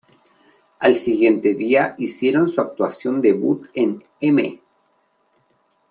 [0.79, 4.59] Al siguiente día hicieron su actuación debut en "M!